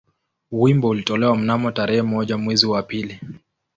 Wimbo 0.51 0.89
ulitolewa 0.89 1.35
mnamo 1.37 1.71
tarehe 1.71 2.01
moja 2.01 2.37
mwezi 2.37 2.65
wa 2.65 2.83
pili 2.83 3.19